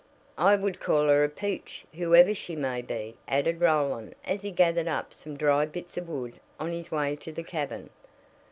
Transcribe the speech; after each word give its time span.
"I 0.39 0.55
would 0.55 0.79
call 0.79 1.09
her 1.09 1.23
a 1.23 1.29
peach, 1.29 1.85
whoever 1.93 2.33
she 2.33 2.55
may 2.55 2.81
be," 2.81 3.17
added 3.27 3.61
Roland 3.61 4.15
as 4.25 4.41
he 4.41 4.49
gathered 4.49 4.87
up 4.87 5.13
some 5.13 5.37
dry 5.37 5.67
bits 5.67 5.95
of 5.95 6.09
wood 6.09 6.39
on 6.59 6.71
his 6.71 6.89
way 6.89 7.15
to 7.17 7.31
the 7.31 7.43
cabin. 7.43 7.91